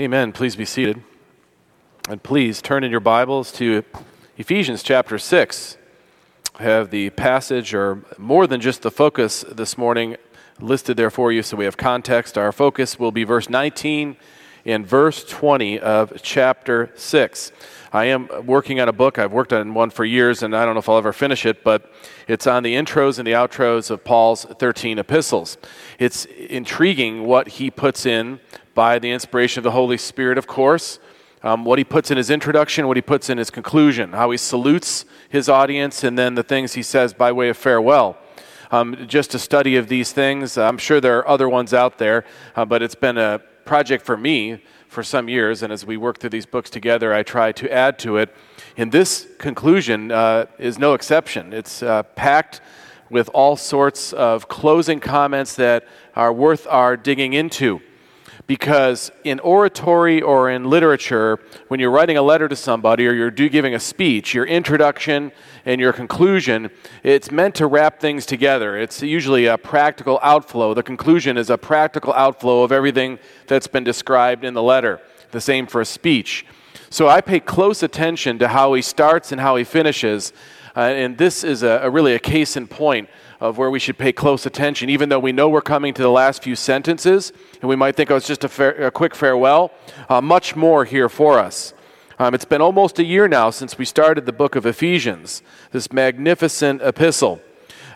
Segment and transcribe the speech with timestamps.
[0.00, 0.32] Amen.
[0.32, 1.02] Please be seated.
[2.08, 3.84] And please turn in your Bibles to
[4.38, 5.76] Ephesians chapter 6.
[6.58, 10.16] I have the passage, or more than just the focus this morning,
[10.58, 12.38] listed there for you so we have context.
[12.38, 14.16] Our focus will be verse 19
[14.64, 17.52] and verse 20 of chapter 6.
[17.92, 19.18] I am working on a book.
[19.18, 21.62] I've worked on one for years, and I don't know if I'll ever finish it,
[21.62, 21.92] but
[22.26, 25.58] it's on the intros and the outros of Paul's 13 epistles.
[25.98, 28.40] It's intriguing what he puts in
[28.74, 30.98] by the inspiration of the Holy Spirit, of course.
[31.44, 34.36] Um, what he puts in his introduction, what he puts in his conclusion, how he
[34.36, 38.16] salutes his audience, and then the things he says by way of farewell.
[38.70, 40.56] Um, just a study of these things.
[40.56, 44.16] I'm sure there are other ones out there, uh, but it's been a project for
[44.16, 47.72] me for some years, and as we work through these books together, I try to
[47.72, 48.34] add to it.
[48.76, 51.52] And this conclusion uh, is no exception.
[51.52, 52.60] It's uh, packed
[53.10, 57.80] with all sorts of closing comments that are worth our digging into
[58.52, 61.38] because in oratory or in literature,
[61.68, 65.32] when you're writing a letter to somebody or you're giving a speech, your introduction
[65.64, 66.70] and your conclusion,
[67.02, 68.76] it's meant to wrap things together.
[68.76, 70.74] It's usually a practical outflow.
[70.74, 75.00] The conclusion is a practical outflow of everything that's been described in the letter.
[75.30, 76.44] The same for a speech.
[76.90, 80.34] So I pay close attention to how he starts and how he finishes.
[80.74, 83.08] Uh, and this is a, a really a case in point
[83.40, 86.10] of where we should pay close attention, even though we know we're coming to the
[86.10, 89.72] last few sentences, and we might think, oh, it's just a, fair, a quick farewell.
[90.08, 91.74] Uh, much more here for us.
[92.18, 95.92] Um, it's been almost a year now since we started the book of Ephesians, this
[95.92, 97.40] magnificent epistle.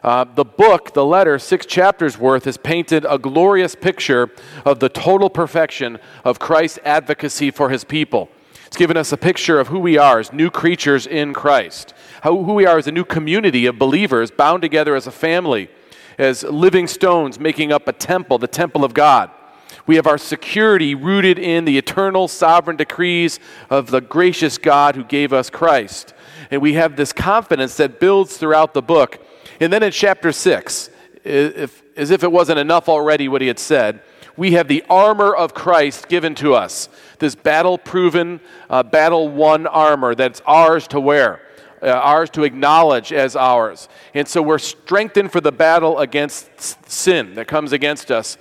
[0.02, 4.30] Uh, the book, the letter, six chapters worth, has painted a glorious picture
[4.64, 8.28] of the total perfection of Christ's advocacy for his people.
[8.76, 12.42] It's given us a picture of who we are as new creatures in Christ, how,
[12.42, 15.70] who we are as a new community of believers bound together as a family,
[16.18, 19.30] as living stones making up a temple, the temple of God.
[19.86, 25.04] We have our security rooted in the eternal sovereign decrees of the gracious God who
[25.04, 26.12] gave us Christ.
[26.50, 29.26] And we have this confidence that builds throughout the book.
[29.58, 30.90] And then in chapter 6,
[31.24, 34.02] if, as if it wasn't enough already what he had said,
[34.36, 36.90] we have the armor of Christ given to us.
[37.18, 41.40] This battle proven, uh, battle won armor that's ours to wear,
[41.82, 43.88] uh, ours to acknowledge as ours.
[44.14, 48.36] And so we're strengthened for the battle against sin that comes against us,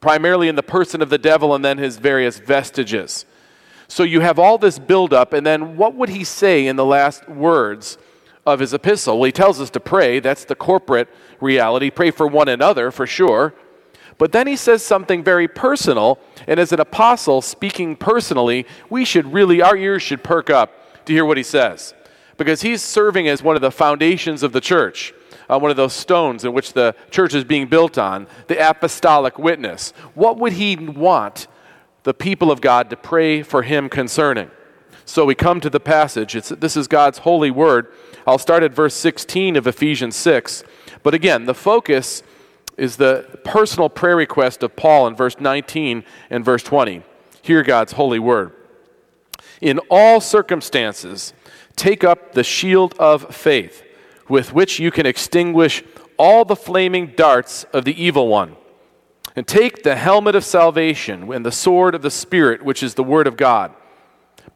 [0.00, 3.26] primarily in the person of the devil and then his various vestiges.
[3.88, 7.28] So you have all this buildup, and then what would he say in the last
[7.28, 7.96] words
[8.46, 9.18] of his epistle?
[9.18, 10.20] Well, he tells us to pray.
[10.20, 11.08] That's the corporate
[11.40, 11.90] reality.
[11.90, 13.54] Pray for one another, for sure.
[14.18, 16.18] But then he says something very personal,
[16.48, 21.12] and as an apostle speaking personally, we should really, our ears should perk up to
[21.12, 21.94] hear what he says.
[22.36, 25.14] Because he's serving as one of the foundations of the church,
[25.48, 29.38] uh, one of those stones in which the church is being built on, the apostolic
[29.38, 29.92] witness.
[30.14, 31.46] What would he want
[32.02, 34.50] the people of God to pray for him concerning?
[35.04, 36.36] So we come to the passage.
[36.36, 37.92] It's, this is God's holy word.
[38.26, 40.64] I'll start at verse 16 of Ephesians 6.
[41.02, 42.22] But again, the focus
[42.78, 47.02] is the personal prayer request of Paul in verse 19 and verse 20.
[47.42, 48.52] Hear God's holy word.
[49.60, 51.34] In all circumstances,
[51.74, 53.82] take up the shield of faith,
[54.28, 55.82] with which you can extinguish
[56.16, 58.56] all the flaming darts of the evil one.
[59.34, 63.04] And take the helmet of salvation and the sword of the Spirit, which is the
[63.04, 63.72] word of God,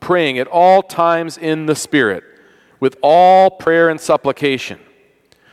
[0.00, 2.24] praying at all times in the Spirit,
[2.80, 4.80] with all prayer and supplication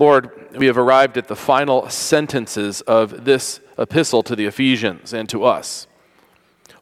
[0.00, 5.28] Lord, we have arrived at the final sentences of this epistle to the Ephesians and
[5.28, 5.86] to us.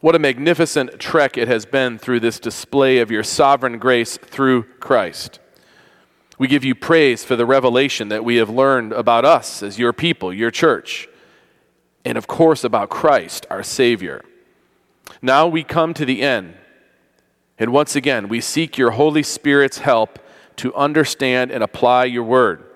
[0.00, 4.62] What a magnificent trek it has been through this display of your sovereign grace through
[4.78, 5.40] Christ.
[6.38, 9.92] We give you praise for the revelation that we have learned about us as your
[9.92, 11.08] people, your church,
[12.04, 14.24] and of course about Christ, our Savior.
[15.20, 16.54] Now we come to the end,
[17.58, 20.20] and once again we seek your Holy Spirit's help
[20.54, 22.67] to understand and apply your word.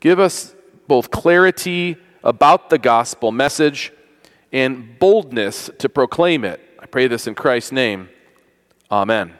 [0.00, 0.54] Give us
[0.88, 3.92] both clarity about the gospel message
[4.52, 6.60] and boldness to proclaim it.
[6.80, 8.08] I pray this in Christ's name.
[8.90, 9.34] Amen.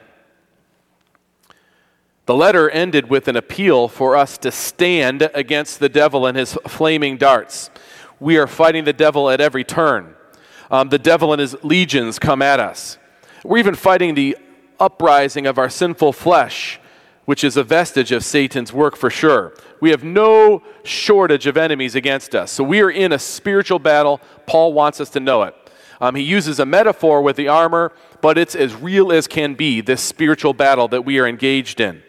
[2.27, 6.53] The letter ended with an appeal for us to stand against the devil and his
[6.67, 7.69] flaming darts.
[8.19, 10.15] We are fighting the devil at every turn.
[10.69, 12.97] Um, the devil and his legions come at us.
[13.43, 14.37] We're even fighting the
[14.79, 16.79] uprising of our sinful flesh,
[17.25, 19.53] which is a vestige of Satan's work for sure.
[19.79, 22.51] We have no shortage of enemies against us.
[22.51, 24.19] So we are in a spiritual battle.
[24.47, 25.55] Paul wants us to know it.
[25.99, 27.91] Um, he uses a metaphor with the armor,
[28.21, 32.01] but it's as real as can be, this spiritual battle that we are engaged in.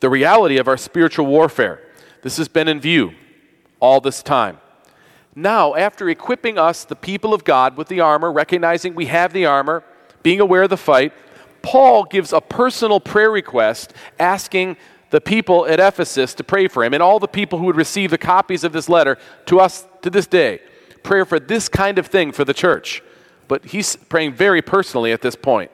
[0.00, 1.82] The reality of our spiritual warfare.
[2.22, 3.12] This has been in view
[3.80, 4.58] all this time.
[5.34, 9.46] Now, after equipping us, the people of God, with the armor, recognizing we have the
[9.46, 9.84] armor,
[10.22, 11.12] being aware of the fight,
[11.62, 14.76] Paul gives a personal prayer request asking
[15.10, 18.10] the people at Ephesus to pray for him and all the people who would receive
[18.10, 19.16] the copies of this letter
[19.46, 20.60] to us to this day.
[21.02, 23.02] Prayer for this kind of thing for the church.
[23.46, 25.70] But he's praying very personally at this point.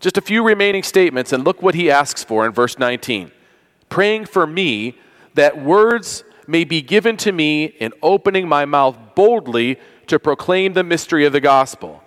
[0.00, 3.32] Just a few remaining statements, and look what he asks for in verse 19.
[3.88, 4.96] Praying for me
[5.34, 10.84] that words may be given to me in opening my mouth boldly to proclaim the
[10.84, 12.02] mystery of the gospel,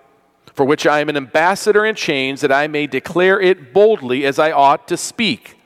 [0.54, 4.38] for which I am an ambassador in chains, that I may declare it boldly as
[4.38, 5.56] I ought to speak.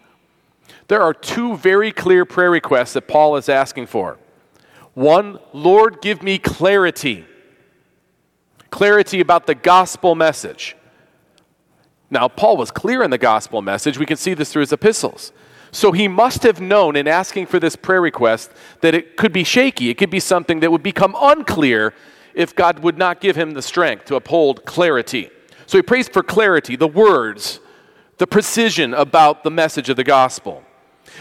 [0.88, 4.18] There are two very clear prayer requests that Paul is asking for.
[4.94, 7.24] One, Lord, give me clarity.
[8.70, 10.76] Clarity about the gospel message.
[12.08, 13.98] Now, Paul was clear in the gospel message.
[13.98, 15.32] We can see this through his epistles.
[15.72, 18.50] So he must have known in asking for this prayer request
[18.80, 19.90] that it could be shaky.
[19.90, 21.92] It could be something that would become unclear
[22.36, 25.30] if God would not give him the strength to uphold clarity.
[25.66, 27.58] So he prays for clarity, the words,
[28.18, 30.62] the precision about the message of the gospel.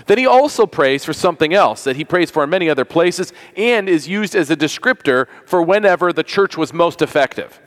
[0.08, 3.32] Then he also prays for something else that he prays for in many other places
[3.56, 7.62] and is used as a descriptor for whenever the church was most effective.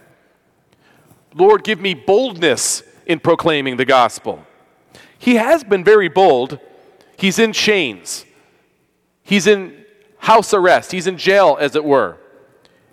[1.34, 4.44] Lord, give me boldness in proclaiming the gospel.
[5.18, 6.58] He has been very bold.
[7.16, 8.26] He's in chains,
[9.22, 9.84] he's in
[10.18, 12.18] house arrest, he's in jail, as it were.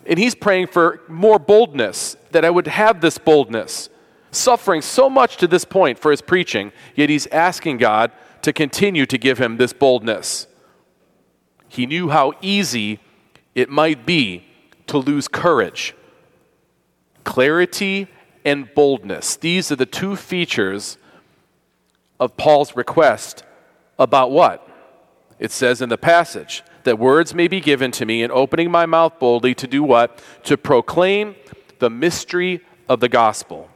[0.06, 3.90] And he's praying for more boldness, that I would have this boldness.
[4.32, 8.12] Suffering so much to this point for his preaching, yet he's asking God
[8.42, 10.48] to continue to give him this boldness.
[11.68, 13.00] He knew how easy
[13.56, 14.46] it might be
[14.88, 15.96] to lose courage.
[17.24, 18.08] Clarity
[18.44, 19.36] and boldness.
[19.38, 20.98] These are the two features
[22.20, 23.44] of Paul's request
[23.98, 24.68] about what?
[25.40, 28.86] It says in the passage that words may be given to me in opening my
[28.86, 30.22] mouth boldly to do what?
[30.44, 31.36] To proclaim
[31.80, 33.70] the mystery of the gospel.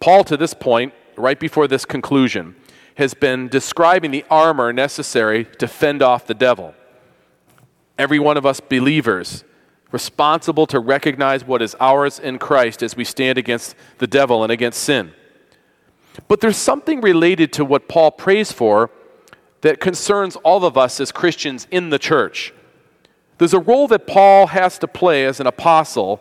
[0.00, 2.56] Paul, to this point, right before this conclusion,
[2.96, 6.74] has been describing the armor necessary to fend off the devil.
[7.96, 9.44] Every one of us believers
[9.92, 14.50] responsible to recognize what is ours in Christ as we stand against the devil and
[14.50, 15.12] against sin.
[16.26, 18.90] But there's something related to what Paul prays for
[19.64, 22.52] that concerns all of us as Christians in the church.
[23.38, 26.20] There's a role that Paul has to play as an apostle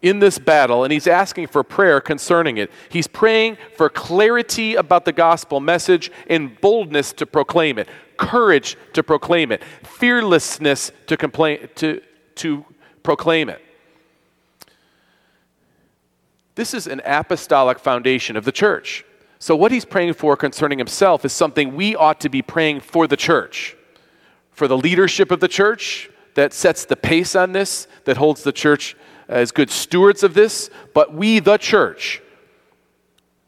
[0.00, 2.70] in this battle, and he's asking for prayer concerning it.
[2.88, 9.02] He's praying for clarity about the gospel message and boldness to proclaim it, courage to
[9.02, 12.00] proclaim it, fearlessness to, complain, to,
[12.36, 12.64] to
[13.02, 13.60] proclaim it.
[16.54, 19.04] This is an apostolic foundation of the church.
[19.42, 23.08] So, what he's praying for concerning himself is something we ought to be praying for
[23.08, 23.76] the church,
[24.52, 28.52] for the leadership of the church that sets the pace on this, that holds the
[28.52, 28.94] church
[29.26, 32.22] as good stewards of this, but we, the church,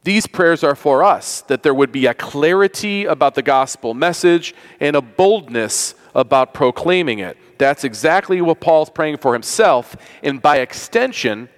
[0.03, 4.53] these prayers are for us that there would be a clarity about the gospel message
[4.81, 7.39] and a boldness about proclaiming it.
[7.57, 11.49] That's exactly what Paul's praying for himself, and by extension,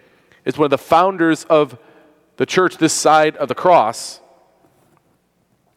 [0.45, 1.79] is one of the founders of
[2.37, 4.21] the church this side of the cross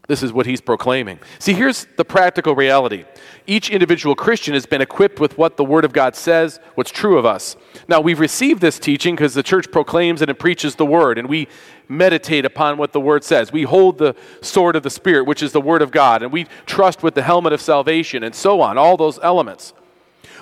[0.10, 1.20] this is what he's proclaiming.
[1.38, 3.06] See, here's the practical reality.
[3.46, 7.20] Each individual Christian has been equipped with what the Word of God says, what's true
[7.20, 7.56] of us.
[7.88, 11.30] Now, we've received this teaching because the church proclaims and it preaches the Word, and
[11.30, 11.48] we
[11.88, 13.54] meditate upon what the Word says.
[13.54, 16.48] We hold the sword of the Spirit, which is the Word of God, and we
[16.66, 19.74] trust with the helmet of salvation, and so on, all those elements.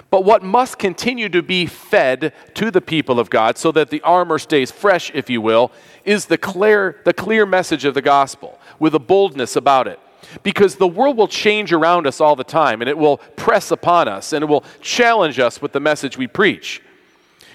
[0.09, 4.01] But what must continue to be fed to the people of God so that the
[4.01, 5.71] armor stays fresh, if you will,
[6.07, 9.99] is the clear, the clear message of the gospel with a boldness about it.
[10.41, 14.07] Because the world will change around us all the time and it will press upon
[14.07, 16.81] us and it will challenge us with the message we preach.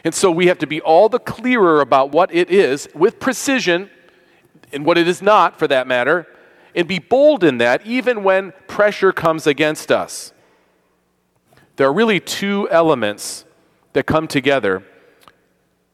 [0.04, 3.90] And so we have to be all the clearer about what it is with precision
[4.73, 6.26] and what it is not, for that matter,
[6.75, 10.32] and be bold in that even when pressure comes against us.
[11.76, 13.44] There are really two elements
[13.92, 14.82] that come together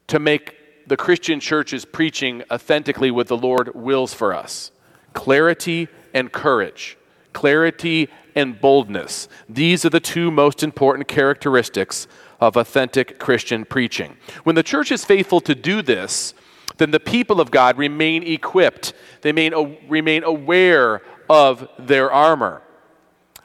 [0.09, 0.58] to make
[0.89, 4.73] the Christian church is preaching authentically what the Lord wills for us
[5.13, 6.97] clarity and courage,
[7.33, 9.29] clarity and boldness.
[9.49, 12.07] These are the two most important characteristics
[12.41, 14.17] of authentic Christian preaching.
[14.45, 16.35] When the church is faithful to do this,
[16.77, 18.95] then the people of God remain equipped.
[19.23, 22.63] They remain, remain aware of their armor.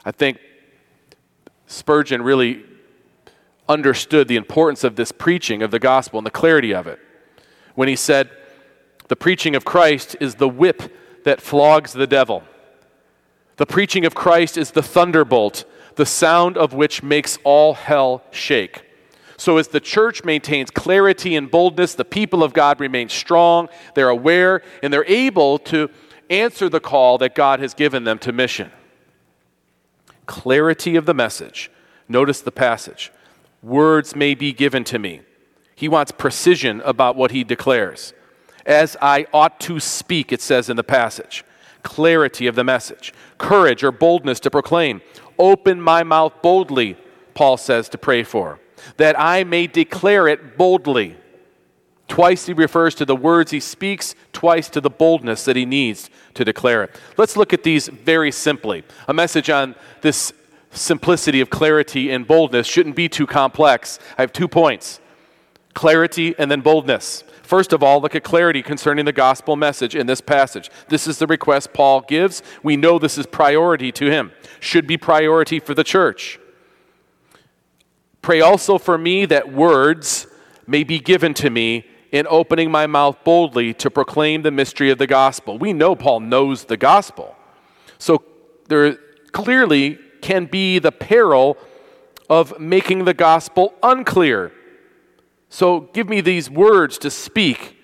[0.04, 0.38] I think
[1.66, 2.64] Spurgeon really
[3.68, 7.00] understood the importance of this preaching of the gospel and the clarity of it
[7.74, 8.30] when he said,
[9.08, 10.82] The preaching of Christ is the whip
[11.24, 12.42] that flogs the devil.
[13.56, 15.64] The preaching of Christ is the thunderbolt,
[15.96, 18.82] the sound of which makes all hell shake.
[19.36, 24.08] So, as the church maintains clarity and boldness, the people of God remain strong, they're
[24.08, 25.90] aware, and they're able to
[26.30, 28.70] answer the call that God has given them to mission.
[30.26, 31.70] Clarity of the message.
[32.08, 33.12] Notice the passage.
[33.62, 35.22] Words may be given to me.
[35.74, 38.12] He wants precision about what he declares.
[38.64, 41.44] As I ought to speak, it says in the passage.
[41.82, 43.12] Clarity of the message.
[43.38, 45.02] Courage or boldness to proclaim.
[45.38, 46.96] Open my mouth boldly,
[47.34, 48.60] Paul says to pray for,
[48.96, 51.16] that I may declare it boldly.
[52.06, 56.10] Twice he refers to the words he speaks, twice to the boldness that he needs
[56.34, 57.00] to declare it.
[57.16, 58.84] Let's look at these very simply.
[59.08, 60.32] A message on this
[60.70, 63.98] simplicity of clarity and boldness shouldn't be too complex.
[64.16, 65.00] I have two points
[65.74, 67.24] clarity and then boldness.
[67.42, 70.70] First of all, look at clarity concerning the gospel message in this passage.
[70.88, 72.42] This is the request Paul gives.
[72.62, 76.40] We know this is priority to him, should be priority for the church.
[78.22, 80.26] Pray also for me that words
[80.66, 84.96] may be given to me in opening my mouth boldly to proclaim the mystery of
[84.96, 85.58] the gospel.
[85.58, 87.36] We know Paul knows the gospel.
[87.98, 88.24] So
[88.68, 88.94] there
[89.32, 91.58] clearly can be the peril
[92.30, 94.52] of making the gospel unclear.
[95.54, 97.76] So give me these words to speak,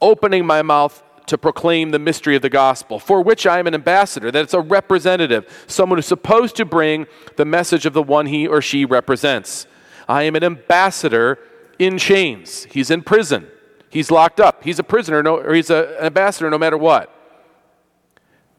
[0.00, 3.74] opening my mouth to proclaim the mystery of the gospel, for which I am an
[3.74, 7.06] ambassador, that it's a representative, someone who's supposed to bring
[7.36, 9.68] the message of the one he or she represents.
[10.08, 11.38] I am an ambassador
[11.78, 12.64] in chains.
[12.64, 13.46] He's in prison.
[13.88, 14.64] He's locked up.
[14.64, 17.14] He's a prisoner, no, or he's a, an ambassador no matter what.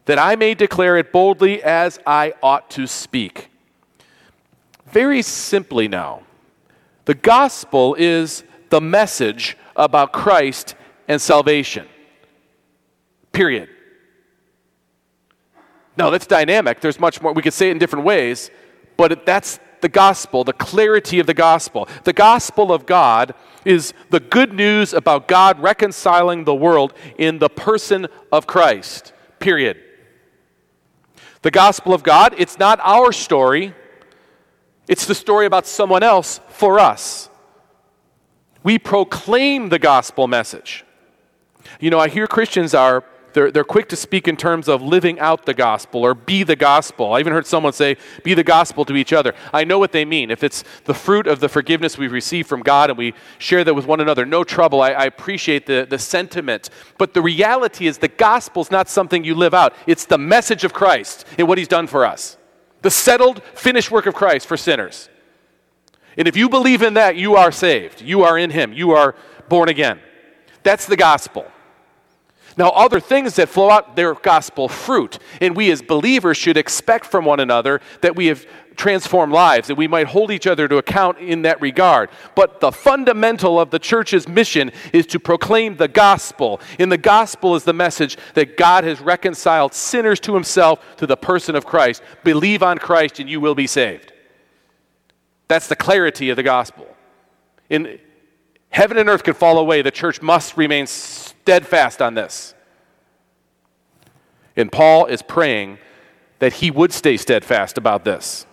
[0.06, 3.50] That I may declare it boldly as I ought to speak.
[4.86, 6.23] Very simply now,
[7.04, 10.74] the gospel is the message about Christ
[11.08, 11.86] and salvation.
[13.32, 13.68] Period.
[15.96, 16.80] No, that's dynamic.
[16.80, 17.32] There's much more.
[17.32, 18.50] We could say it in different ways,
[18.96, 21.88] but that's the gospel, the clarity of the gospel.
[22.04, 23.34] The gospel of God
[23.64, 29.12] is the good news about God reconciling the world in the person of Christ.
[29.38, 29.78] Period.
[31.42, 33.74] The gospel of God, it's not our story,
[34.88, 37.28] it's the story about someone else for us.
[38.62, 40.84] We proclaim the gospel message.
[41.80, 45.18] You know, I hear Christians are they're, they're quick to speak in terms of living
[45.18, 47.12] out the gospel or be the gospel.
[47.12, 49.34] I even heard someone say, be the gospel to each other.
[49.52, 50.30] I know what they mean.
[50.30, 53.74] If it's the fruit of the forgiveness we've received from God and we share that
[53.74, 54.80] with one another, no trouble.
[54.80, 56.70] I, I appreciate the, the sentiment.
[56.96, 60.64] But the reality is the gospel is not something you live out, it's the message
[60.64, 62.38] of Christ and what he's done for us.
[62.84, 65.08] The settled, finished work of Christ for sinners.
[66.18, 68.02] And if you believe in that, you are saved.
[68.02, 68.74] You are in him.
[68.74, 69.14] You are
[69.48, 70.00] born again.
[70.64, 71.46] That's the gospel.
[72.58, 75.18] Now, other things that flow out, they're gospel fruit.
[75.40, 78.44] And we as believers should expect from one another that we have
[78.76, 82.10] transformed lives, that we might hold each other to account in that regard.
[82.34, 86.60] But the fundamental of the church's mission is to proclaim the gospel.
[86.78, 91.16] And the gospel is the message that God has reconciled sinners to himself through the
[91.16, 92.02] person of Christ.
[92.22, 94.12] Believe on Christ and you will be saved.
[95.48, 96.86] That's the clarity of the gospel.
[97.70, 97.98] In
[98.70, 102.54] heaven and earth can fall away, the church must remain steadfast on this.
[104.56, 105.78] And Paul is praying
[106.38, 108.46] that he would stay steadfast about this.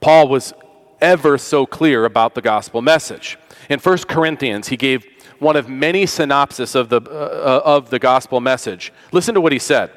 [0.00, 0.52] Paul was
[1.00, 3.38] ever so clear about the gospel message.
[3.68, 5.06] In 1 Corinthians, he gave
[5.38, 8.92] one of many synopses of the, uh, of the gospel message.
[9.12, 9.90] Listen to what he said.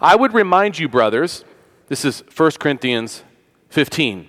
[0.00, 1.44] I would remind you, brothers,
[1.88, 3.24] this is 1 Corinthians
[3.68, 4.28] 15.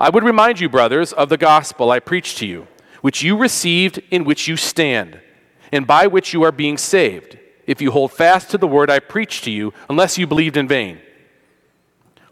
[0.00, 2.66] I would remind you, brothers, of the gospel I preached to you
[3.02, 5.20] which you received, in which you stand,
[5.70, 9.00] and by which you are being saved, if you hold fast to the word I
[9.00, 11.00] preached to you, unless you believed in vain.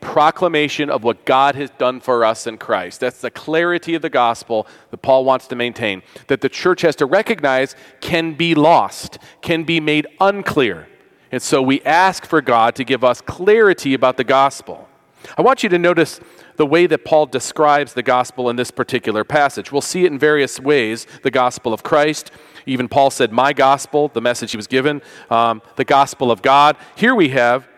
[0.00, 3.00] proclamation of what God has done for us in Christ.
[3.00, 6.96] That's the clarity of the gospel that Paul wants to maintain, that the church has
[6.96, 10.88] to recognize can be lost, can be made unclear.
[11.30, 14.88] And so we ask for God to give us clarity about the gospel.
[15.36, 16.20] I want you to notice
[16.56, 19.70] the way that Paul describes the gospel in this particular passage.
[19.70, 22.30] We'll see it in various ways the gospel of Christ.
[22.66, 26.76] Even Paul said, My gospel, the message he was given, um, the gospel of God.
[26.96, 27.68] Here we have,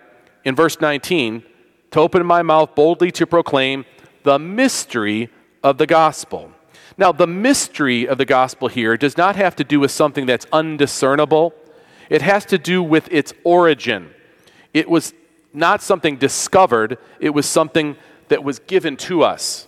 [0.44, 1.44] in verse 19,
[1.90, 3.84] to open my mouth boldly to proclaim
[4.22, 5.28] the mystery
[5.62, 6.52] of the gospel.
[6.96, 10.46] Now, the mystery of the gospel here does not have to do with something that's
[10.52, 11.54] undiscernible,
[12.08, 14.10] it has to do with its origin.
[14.74, 15.14] It was
[15.52, 17.96] not something discovered, it was something
[18.28, 19.66] that was given to us.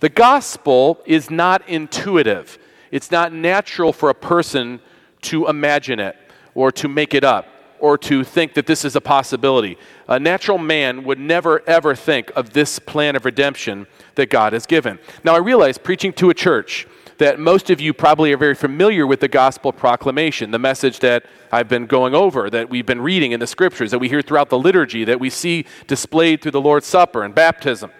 [0.00, 2.58] The gospel is not intuitive,
[2.90, 4.80] it's not natural for a person
[5.22, 6.16] to imagine it
[6.54, 7.46] or to make it up
[7.80, 9.76] or to think that this is a possibility.
[10.08, 14.66] A natural man would never, ever think of this plan of redemption that God has
[14.66, 14.98] given.
[15.22, 16.86] Now, I realize preaching to a church
[17.18, 21.24] that most of you probably are very familiar with the gospel proclamation, the message that
[21.52, 24.50] I've been going over, that we've been reading in the scriptures, that we hear throughout
[24.50, 27.90] the liturgy, that we see displayed through the Lord's Supper and baptism.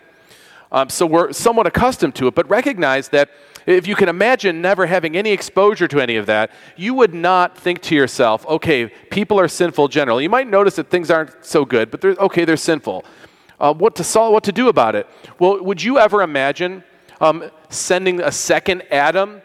[0.74, 3.30] Um, so we're somewhat accustomed to it, but recognize that
[3.64, 7.56] if you can imagine never having any exposure to any of that, you would not
[7.56, 10.24] think to yourself, okay, people are sinful generally.
[10.24, 13.04] You might notice that things aren't so good, but they're, okay, they're sinful.
[13.60, 15.08] Uh, what to solve, what to do about it?
[15.38, 16.82] Well, would you ever imagine
[17.20, 19.42] um, sending a second Adam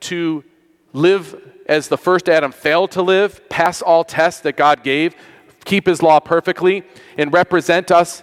[0.00, 0.44] to
[0.92, 1.40] live
[1.70, 5.16] as the first Adam failed to live, pass all tests that God gave,
[5.64, 6.84] keep his law perfectly,
[7.16, 8.22] and represent us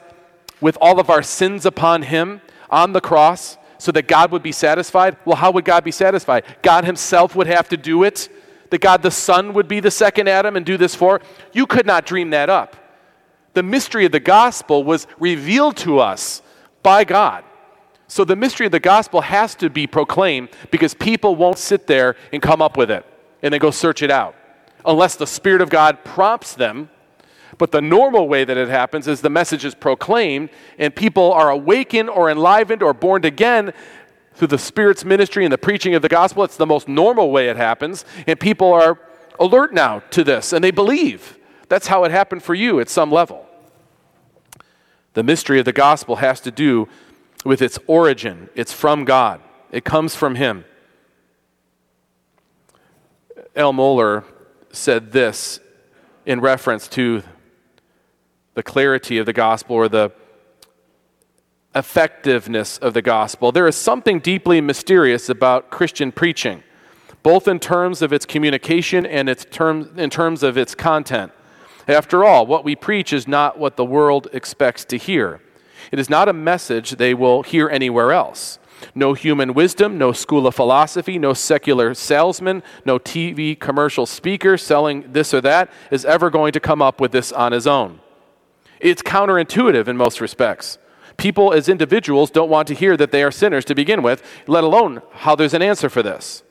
[0.63, 2.41] with all of our sins upon him
[2.71, 3.57] on the cross?
[3.83, 5.17] so that God would be satisfied?
[5.25, 6.45] Well, how would God be satisfied?
[6.61, 8.29] God Himself would have to do it.
[8.69, 11.19] That God the Son would be the second Adam and do this for?
[11.51, 12.77] You could not dream that up.
[13.55, 16.41] The mystery of the gospel was revealed to us
[16.81, 17.43] by God.
[18.07, 22.15] So the mystery of the gospel has to be proclaimed because people won't sit there
[22.31, 23.05] and come up with it
[23.41, 24.33] and then go search it out
[24.85, 26.89] unless the Spirit of God prompts them
[27.57, 31.49] but the normal way that it happens is the message is proclaimed and people are
[31.49, 33.73] awakened or enlivened or born again
[34.33, 36.43] through the Spirit's ministry and the preaching of the gospel.
[36.43, 38.05] It's the most normal way it happens.
[38.25, 38.99] And people are
[39.39, 41.37] alert now to this and they believe.
[41.69, 43.45] That's how it happened for you at some level.
[45.13, 46.87] The mystery of the gospel has to do
[47.45, 50.65] with its origin, it's from God, it comes from Him.
[53.55, 54.23] Al Mohler
[54.71, 55.59] said this
[56.25, 57.21] in reference to
[58.53, 60.11] the clarity of the gospel or the
[61.75, 63.51] effectiveness of the gospel.
[63.51, 66.63] There is something deeply mysterious about Christian preaching,
[67.23, 71.31] both in terms of its communication and its term, in terms of its content.
[71.87, 75.41] After all, what we preach is not what the world expects to hear.
[75.91, 78.59] It is not a message they will hear anywhere else.
[78.95, 85.11] No human wisdom, no school of philosophy, no secular salesman, no TV commercial speaker selling
[85.11, 87.99] this or that is ever going to come up with this on his own.
[88.83, 90.77] It's counterintuitive in most respects.
[91.15, 94.65] People as individuals don't want to hear that they are sinners to begin with, let
[94.65, 96.43] alone how there's an answer for this.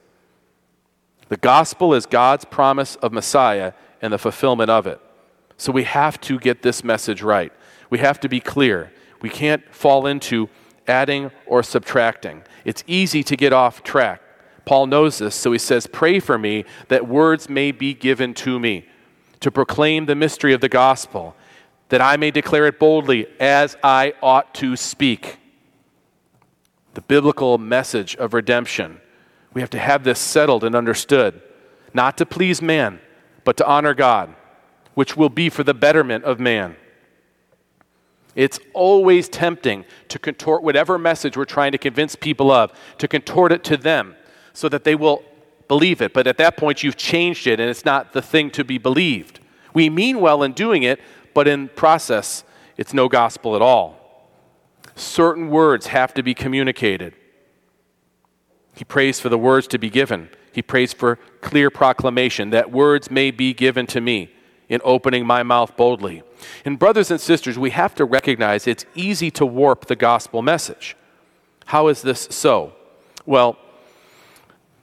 [1.28, 4.98] The gospel is God's promise of Messiah and the fulfillment of it.
[5.58, 7.52] So we have to get this message right.
[7.90, 8.92] We have to be clear.
[9.20, 10.48] We can't fall into
[10.88, 12.44] adding or subtracting.
[12.64, 14.22] It's easy to get off track.
[14.64, 18.58] Paul knows this, so he says, Pray for me that words may be given to
[18.58, 18.86] me
[19.40, 21.36] to proclaim the mystery of the gospel
[21.92, 25.36] that I may declare it boldly as I ought to speak.
[26.94, 28.98] The biblical message of redemption.
[29.52, 31.42] We have to have this settled and understood,
[31.92, 32.98] not to please man,
[33.44, 34.34] but to honor God,
[34.94, 36.76] which will be for the betterment of man.
[38.34, 43.52] It's always tempting to contort whatever message we're trying to convince people of, to contort
[43.52, 44.16] it to them
[44.54, 45.22] so that they will
[45.68, 46.14] believe it.
[46.14, 49.40] But at that point, you've changed it and it's not the thing to be believed.
[49.74, 51.00] We mean well in doing it,
[51.34, 52.44] but in process,
[52.76, 54.28] it's no gospel at all.
[54.94, 57.14] Certain words have to be communicated.
[58.74, 60.30] He prays for the words to be given.
[60.52, 64.30] He prays for clear proclamation that words may be given to me
[64.68, 66.22] in opening my mouth boldly.
[66.64, 70.96] And, brothers and sisters, we have to recognize it's easy to warp the gospel message.
[71.66, 72.72] How is this so?
[73.26, 73.58] Well,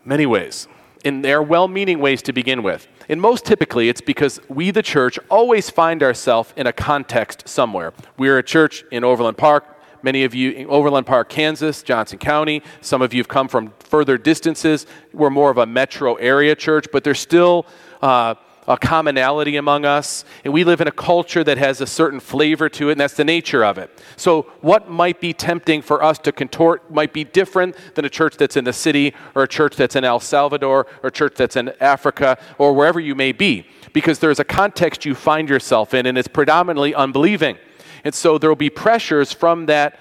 [0.06, 0.68] many ways.
[1.04, 2.88] In their well meaning ways to begin with.
[3.08, 7.94] And most typically, it's because we, the church, always find ourselves in a context somewhere.
[8.18, 9.66] We're a church in Overland Park.
[10.02, 12.62] Many of you in Overland Park, Kansas, Johnson County.
[12.82, 14.86] Some of you have come from further distances.
[15.14, 17.66] We're more of a metro area church, but there's still
[18.02, 18.36] uh,
[18.70, 22.70] a commonality among us, and we live in a culture that has a certain flavor
[22.70, 23.90] to it, and that's the nature of it.
[24.16, 28.38] So, what might be tempting for us to contort might be different than a church
[28.38, 31.56] that's in the city, or a church that's in El Salvador, or a church that's
[31.56, 36.06] in Africa, or wherever you may be, because there's a context you find yourself in,
[36.06, 37.58] and it's predominantly unbelieving.
[38.04, 40.00] And so, there will be pressures from that.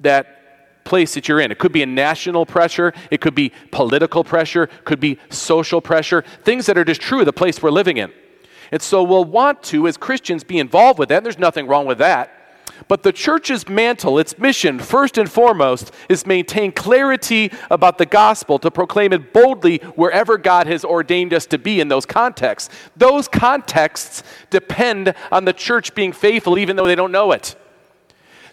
[0.00, 0.41] that
[0.84, 1.50] place that you're in.
[1.50, 6.22] It could be a national pressure, it could be political pressure, could be social pressure,
[6.42, 8.12] things that are just true of the place we're living in.
[8.70, 11.86] And so we'll want to, as Christians, be involved with that, and there's nothing wrong
[11.86, 12.38] with that.
[12.88, 18.58] But the church's mantle, its mission, first and foremost, is maintain clarity about the gospel,
[18.58, 22.74] to proclaim it boldly wherever God has ordained us to be in those contexts.
[22.96, 27.54] Those contexts depend on the church being faithful, even though they don't know it.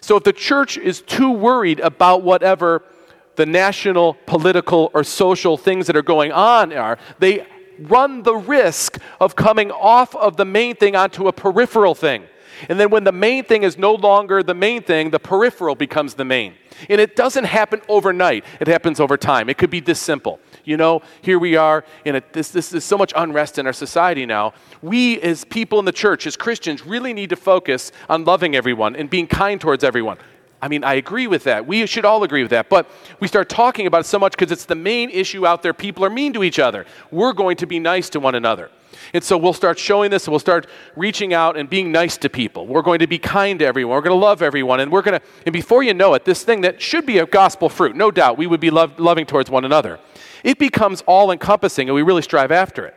[0.00, 2.82] So if the church is too worried about whatever
[3.36, 7.46] the national, political, or social things that are going on are, they
[7.78, 12.24] run the risk of coming off of the main thing onto a peripheral thing.
[12.68, 16.14] And then when the main thing is no longer the main thing, the peripheral becomes
[16.14, 16.54] the main.
[16.88, 19.48] And it doesn't happen overnight, it happens over time.
[19.48, 20.40] It could be this simple.
[20.64, 23.72] You know, here we are in a, this, this is so much unrest in our
[23.72, 24.54] society now.
[24.82, 28.96] We, as people in the church, as Christians, really need to focus on loving everyone
[28.96, 30.18] and being kind towards everyone.
[30.62, 31.66] I mean, I agree with that.
[31.66, 32.68] We should all agree with that.
[32.68, 35.72] But we start talking about it so much because it's the main issue out there.
[35.72, 36.84] People are mean to each other.
[37.10, 38.70] We're going to be nice to one another.
[39.12, 42.28] And so we'll start showing this, and we'll start reaching out and being nice to
[42.28, 42.66] people.
[42.66, 43.94] We're going to be kind to everyone.
[43.96, 44.80] We're going to love everyone.
[44.80, 47.26] And we're going to, and before you know it, this thing that should be a
[47.26, 49.98] gospel fruit, no doubt, we would be loving towards one another.
[50.44, 52.94] It becomes all encompassing, and we really strive after it.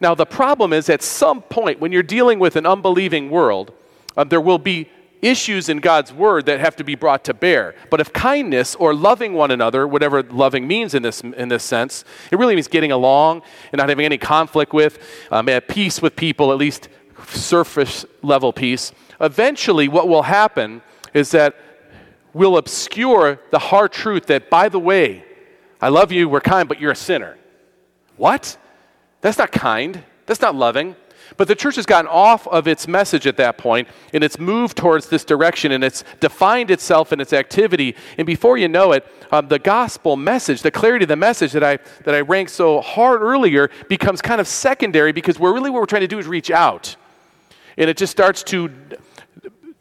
[0.00, 3.72] Now, the problem is at some point, when you're dealing with an unbelieving world,
[4.16, 4.90] uh, there will be
[5.26, 7.74] issues in God's word that have to be brought to bear.
[7.90, 12.04] But if kindness or loving one another, whatever loving means in this, in this sense,
[12.30, 14.98] it really means getting along and not having any conflict with,
[15.30, 16.88] um, at peace with people, at least
[17.28, 18.92] surface level peace.
[19.20, 20.82] Eventually, what will happen
[21.14, 21.56] is that
[22.32, 25.24] we'll obscure the hard truth that, by the way,
[25.80, 27.36] I love you, we're kind, but you're a sinner.
[28.16, 28.56] What?
[29.20, 30.02] That's not kind.
[30.26, 30.96] That's not loving.
[31.36, 34.76] But the church has gotten off of its message at that point, and it's moved
[34.76, 37.94] towards this direction, and it's defined itself in its activity.
[38.16, 41.64] And before you know it, um, the gospel message, the clarity of the message that
[41.64, 45.80] I, that I ranked so hard earlier, becomes kind of secondary because we're really what
[45.80, 46.96] we're trying to do is reach out.
[47.76, 48.70] And it just starts to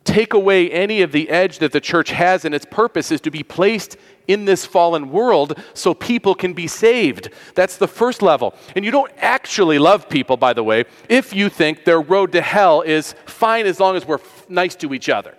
[0.04, 3.32] take away any of the edge that the church has, and its purpose is to
[3.32, 7.30] be placed in this fallen world so people can be saved.
[7.54, 8.54] That's the first level.
[8.76, 12.42] And you don't actually love people, by the way, if you think their road to
[12.42, 15.36] hell is fine as long as we're nice to each other.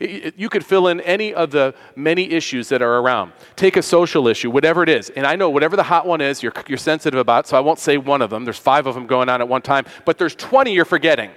[0.00, 3.32] You could fill in any of the many issues that are around.
[3.54, 5.10] Take a social issue, whatever it is.
[5.10, 7.78] And I know whatever the hot one is, you're, you're sensitive about, so I won't
[7.78, 8.44] say one of them.
[8.44, 11.30] There's five of them going on at one time, but there's 20 you're forgetting.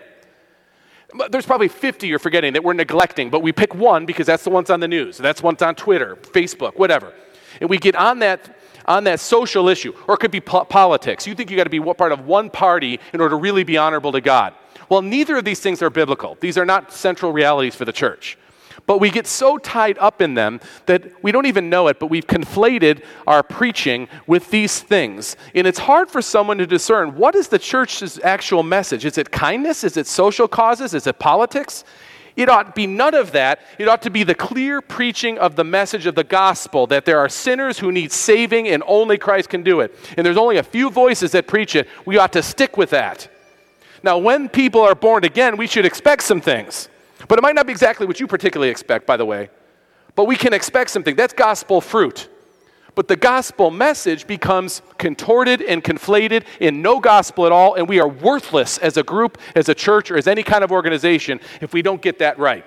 [1.29, 4.49] There's probably 50 you're forgetting that we're neglecting, but we pick one because that's the
[4.49, 5.17] one's on the news.
[5.17, 7.13] That's one's on Twitter, Facebook, whatever.
[7.61, 11.25] And we get on that on that social issue, or it could be po- politics.
[11.25, 13.77] You think you got to be part of one party in order to really be
[13.77, 14.53] honorable to God.
[14.89, 16.37] Well, neither of these things are biblical.
[16.41, 18.37] These are not central realities for the church.
[18.85, 22.07] But we get so tied up in them that we don't even know it, but
[22.07, 25.37] we've conflated our preaching with these things.
[25.55, 29.05] And it's hard for someone to discern what is the church's actual message?
[29.05, 29.85] Is it kindness?
[29.85, 30.93] Is it social causes?
[30.93, 31.85] Is it politics?
[32.35, 33.61] It ought to be none of that.
[33.77, 37.19] It ought to be the clear preaching of the message of the gospel that there
[37.19, 39.95] are sinners who need saving and only Christ can do it.
[40.17, 41.87] And there's only a few voices that preach it.
[42.05, 43.29] We ought to stick with that.
[44.01, 46.89] Now, when people are born again, we should expect some things.
[47.27, 49.49] But it might not be exactly what you particularly expect, by the way.
[50.15, 51.15] But we can expect something.
[51.15, 52.29] That's gospel fruit.
[52.95, 57.99] But the gospel message becomes contorted and conflated in no gospel at all, and we
[57.99, 61.73] are worthless as a group, as a church, or as any kind of organization if
[61.73, 62.65] we don't get that right.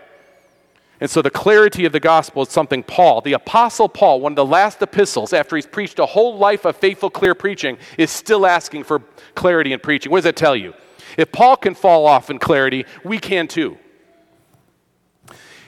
[1.01, 4.37] And so the clarity of the gospel is something Paul, the Apostle Paul, one of
[4.37, 8.47] the last epistles after he's preached a whole life of faithful, clear preaching, is still
[8.47, 9.01] asking for
[9.35, 10.11] clarity in preaching.
[10.11, 10.73] What does that tell you?
[11.19, 13.79] If Paul can fall off in clarity, we can too.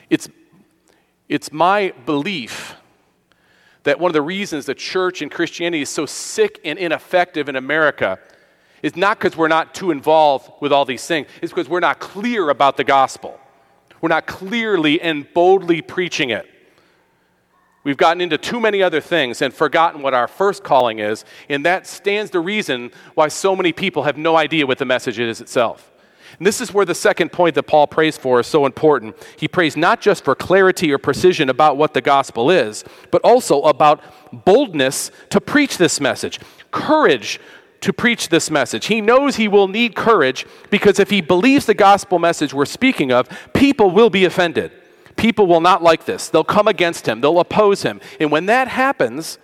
[0.09, 0.27] It's,
[1.27, 2.75] it's my belief
[3.83, 7.55] that one of the reasons the church and Christianity is so sick and ineffective in
[7.55, 8.19] America
[8.81, 11.99] is not because we're not too involved with all these things, it's because we're not
[11.99, 13.39] clear about the gospel.
[14.01, 16.45] We're not clearly and boldly preaching it.
[17.83, 21.65] We've gotten into too many other things and forgotten what our first calling is, and
[21.65, 25.41] that stands to reason why so many people have no idea what the message is
[25.41, 25.91] itself.
[26.37, 29.15] And this is where the second point that Paul prays for is so important.
[29.37, 33.61] He prays not just for clarity or precision about what the gospel is, but also
[33.63, 34.01] about
[34.45, 36.39] boldness to preach this message,
[36.71, 37.39] courage
[37.81, 38.87] to preach this message.
[38.87, 43.11] He knows he will need courage because if he believes the gospel message we're speaking
[43.11, 44.71] of, people will be offended.
[45.15, 46.29] People will not like this.
[46.29, 47.99] They'll come against him, they'll oppose him.
[48.19, 49.37] And when that happens,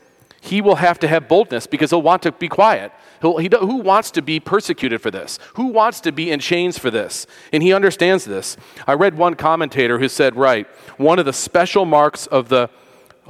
[0.46, 2.92] he will have to have boldness because he'll want to be quiet.
[3.22, 5.40] He, who wants to be persecuted for this?
[5.56, 7.26] Who wants to be in chains for this?
[7.52, 8.56] And he understands this.
[8.86, 12.70] I read one commentator who said, right, one of the special marks of the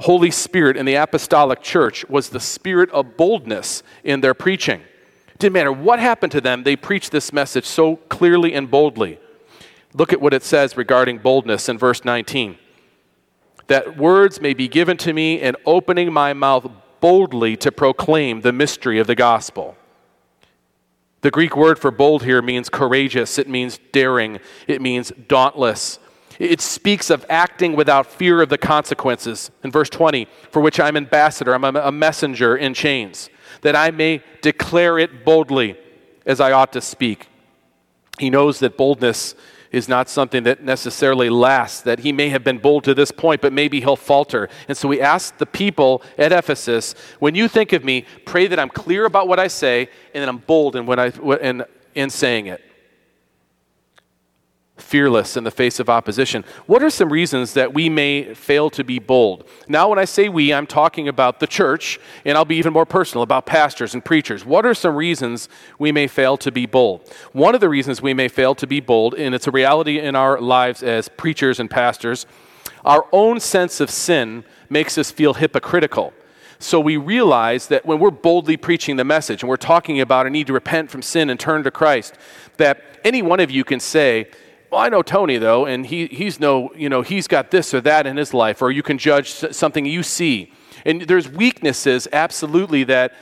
[0.00, 4.82] Holy Spirit in the apostolic church was the spirit of boldness in their preaching.
[5.28, 9.18] It didn't matter what happened to them, they preached this message so clearly and boldly.
[9.94, 12.58] Look at what it says regarding boldness in verse 19.
[13.68, 16.66] That words may be given to me in opening my mouth
[17.00, 19.76] boldly to proclaim the mystery of the gospel.
[21.22, 25.98] The Greek word for bold here means courageous, it means daring, it means dauntless.
[26.38, 29.50] It speaks of acting without fear of the consequences.
[29.64, 33.30] In verse 20, for which I'm ambassador, I'm a messenger in chains,
[33.62, 35.76] that I may declare it boldly
[36.26, 37.28] as I ought to speak.
[38.18, 39.34] He knows that boldness
[39.72, 43.40] is not something that necessarily lasts, that he may have been bold to this point,
[43.40, 44.48] but maybe he'll falter.
[44.68, 48.58] And so we ask the people at Ephesus, when you think of me, pray that
[48.58, 51.06] I'm clear about what I say and that I'm bold in, what I,
[51.40, 52.65] in, in saying it
[54.76, 56.44] fearless in the face of opposition.
[56.66, 59.48] What are some reasons that we may fail to be bold?
[59.68, 62.86] Now, when I say we, I'm talking about the church, and I'll be even more
[62.86, 64.44] personal about pastors and preachers.
[64.44, 67.10] What are some reasons we may fail to be bold?
[67.32, 70.14] One of the reasons we may fail to be bold, and it's a reality in
[70.14, 72.26] our lives as preachers and pastors,
[72.84, 76.12] our own sense of sin makes us feel hypocritical.
[76.58, 80.30] So we realize that when we're boldly preaching the message and we're talking about a
[80.30, 82.14] need to repent from sin and turn to Christ,
[82.56, 84.28] that any one of you can say,
[84.70, 87.80] well, I know Tony though, and he, he's no, you know, he's got this or
[87.82, 90.52] that in his life, or you can judge something you see.
[90.84, 93.14] And there's weaknesses, absolutely, that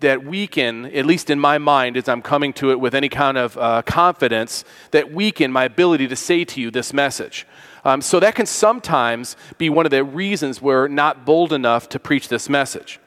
[0.00, 3.38] that weaken, at least in my mind, as I'm coming to it with any kind
[3.38, 7.46] of uh, confidence, that weaken my ability to say to you this message.
[7.84, 11.98] Um, so that can sometimes be one of the reasons we're not bold enough to
[11.98, 13.00] preach this message.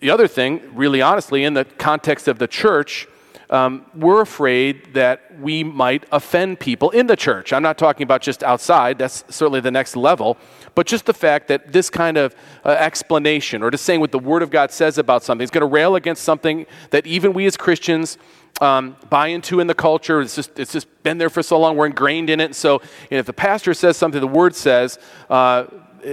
[0.00, 3.08] The other thing, really honestly, in the context of the church,
[3.50, 7.52] um, we're afraid that we might offend people in the church.
[7.52, 10.36] I'm not talking about just outside, that's certainly the next level,
[10.74, 14.18] but just the fact that this kind of uh, explanation or just saying what the
[14.18, 17.46] Word of God says about something is going to rail against something that even we
[17.46, 18.18] as Christians
[18.60, 20.20] um, buy into in the culture.
[20.20, 22.54] It's just, it's just been there for so long, we're ingrained in it.
[22.54, 22.80] So
[23.10, 25.66] you know, if the pastor says something the Word says, uh,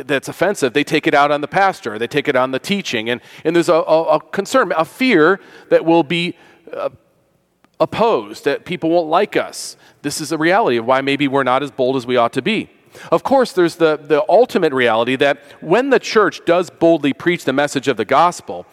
[0.05, 3.09] that's offensive, they take it out on the pastor, they take it on the teaching.
[3.09, 5.39] And, and there's a, a, a concern, a fear
[5.69, 6.35] that will be
[6.73, 6.89] uh,
[7.81, 9.75] opposed, that people won't like us.
[10.03, 12.41] This is a reality of why maybe we're not as bold as we ought to
[12.41, 12.69] be.
[13.11, 17.53] Of course, there's the, the ultimate reality that when the church does boldly preach the
[17.53, 18.65] message of the gospel,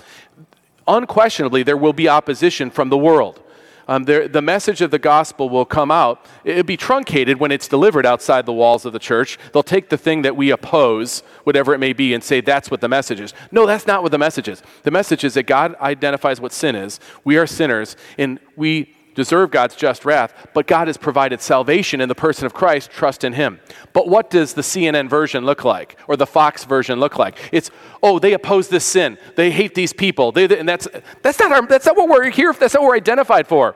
[0.86, 3.42] unquestionably there will be opposition from the world.
[3.90, 6.26] Um, there, the message of the gospel will come out.
[6.44, 9.38] It'll be truncated when it's delivered outside the walls of the church.
[9.52, 12.82] They'll take the thing that we oppose, whatever it may be, and say that's what
[12.82, 13.32] the message is.
[13.50, 14.62] No, that's not what the message is.
[14.82, 17.00] The message is that God identifies what sin is.
[17.24, 22.08] We are sinners, and we deserve God's just wrath, but God has provided salvation in
[22.08, 22.88] the person of Christ.
[22.88, 23.58] Trust in Him.
[23.92, 27.36] But what does the CNN version look like, or the Fox version look like?
[27.50, 30.86] It's oh, they oppose this sin, they hate these people, they, and that's
[31.20, 32.52] that's not our, that's not what we're here.
[32.52, 32.60] For.
[32.60, 33.74] That's not what we're identified for.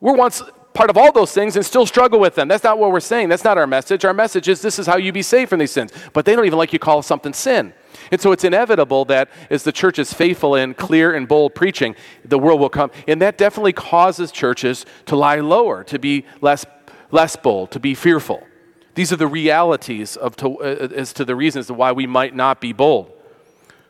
[0.00, 0.40] We're once
[0.72, 2.46] part of all those things and still struggle with them.
[2.46, 3.28] That's not what we're saying.
[3.28, 4.04] That's not our message.
[4.04, 5.92] Our message is this is how you be saved from these sins.
[6.12, 7.74] But they don't even like you call something sin.
[8.12, 11.96] And so it's inevitable that as the church is faithful in clear and bold preaching,
[12.22, 12.90] the world will come.
[13.08, 16.66] And that definitely causes churches to lie lower, to be less,
[17.10, 18.46] less bold, to be fearful.
[18.94, 22.60] These are the realities of to, uh, as to the reasons why we might not
[22.60, 23.10] be bold.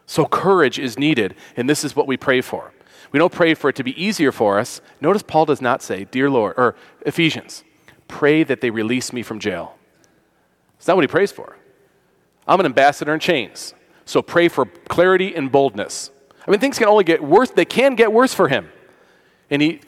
[0.06, 2.72] So courage is needed, and this is what we pray for.
[3.10, 4.80] We don't pray for it to be easier for us.
[5.00, 7.64] Notice Paul does not say, Dear Lord, or Ephesians,
[8.06, 9.76] pray that they release me from jail.
[10.78, 11.56] It's not what he prays for.
[12.46, 13.74] I'm an ambassador in chains.
[14.04, 16.10] So pray for clarity and boldness.
[16.46, 17.50] I mean, things can only get worse.
[17.50, 18.70] They can get worse for him.
[19.50, 19.80] And he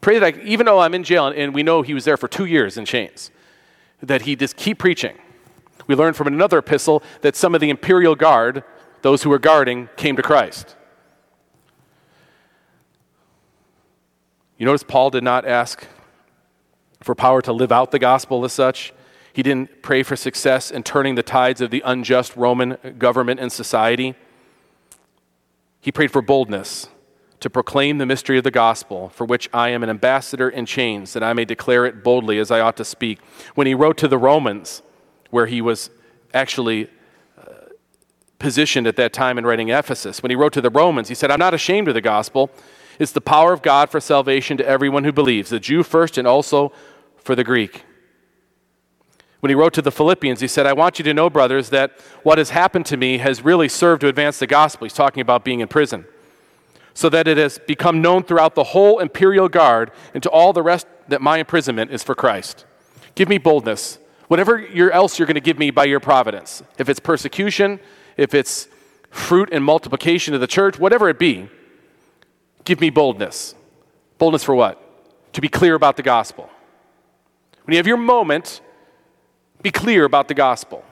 [0.00, 2.28] prayed that, I, even though I'm in jail, and we know he was there for
[2.28, 3.30] two years in chains,
[4.02, 5.16] that he just keep preaching.
[5.86, 8.62] We learn from another epistle that some of the imperial guard,
[9.02, 10.76] those who were guarding, came to Christ.
[14.58, 15.86] You notice Paul did not ask
[17.00, 18.92] for power to live out the gospel as such.
[19.36, 23.52] He didn't pray for success in turning the tides of the unjust Roman government and
[23.52, 24.14] society.
[25.78, 26.88] He prayed for boldness
[27.40, 31.12] to proclaim the mystery of the gospel, for which I am an ambassador in chains,
[31.12, 33.18] that I may declare it boldly as I ought to speak.
[33.54, 34.80] When he wrote to the Romans,
[35.28, 35.90] where he was
[36.32, 36.88] actually
[37.36, 37.68] uh,
[38.38, 41.30] positioned at that time in writing Ephesus, when he wrote to the Romans, he said,
[41.30, 42.50] I'm not ashamed of the gospel
[42.98, 46.26] It's the power of God for salvation to everyone who believes, the Jew first and
[46.26, 46.72] also
[47.18, 47.84] for the Greek.
[49.46, 51.92] When he wrote to the Philippians, he said, I want you to know, brothers, that
[52.24, 54.86] what has happened to me has really served to advance the gospel.
[54.86, 56.04] He's talking about being in prison.
[56.94, 60.64] So that it has become known throughout the whole imperial guard and to all the
[60.64, 62.64] rest that my imprisonment is for Christ.
[63.14, 64.00] Give me boldness.
[64.26, 66.64] Whatever else you're going to give me by your providence.
[66.76, 67.78] If it's persecution,
[68.16, 68.66] if it's
[69.10, 71.48] fruit and multiplication of the church, whatever it be,
[72.64, 73.54] give me boldness.
[74.18, 74.82] Boldness for what?
[75.34, 76.50] To be clear about the gospel.
[77.62, 78.60] When you have your moment,
[79.62, 80.84] be clear about the gospel.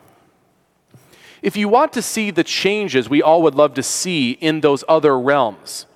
[1.42, 4.82] If you want to see the changes we all would love to see in those
[4.88, 5.86] other realms,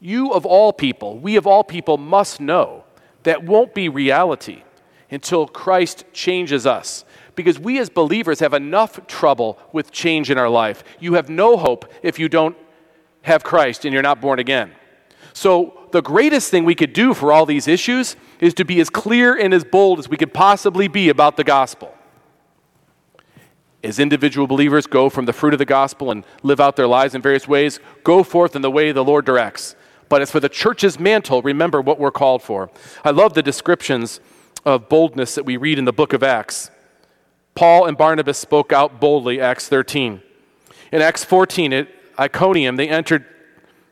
[0.00, 2.84] you of all people, we of all people must know
[3.22, 4.62] that won't be reality
[5.10, 7.04] until Christ changes us.
[7.34, 10.82] Because we as believers have enough trouble with change in our life.
[11.00, 12.56] You have no hope if you don't
[13.22, 14.72] have Christ and you're not born again.
[15.32, 18.88] So, the greatest thing we could do for all these issues is to be as
[18.88, 21.94] clear and as bold as we could possibly be about the gospel.
[23.84, 27.14] As individual believers go from the fruit of the gospel and live out their lives
[27.14, 29.74] in various ways, go forth in the way the Lord directs.
[30.08, 32.70] But as for the church's mantle, remember what we're called for.
[33.04, 34.20] I love the descriptions
[34.64, 36.70] of boldness that we read in the book of Acts.
[37.54, 40.22] Paul and Barnabas spoke out boldly, Acts 13.
[40.92, 43.24] In Acts 14, at Iconium, they entered